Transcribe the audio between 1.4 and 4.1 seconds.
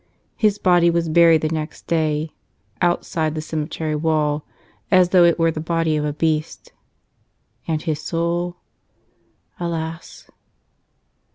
the next day— outside the cemetery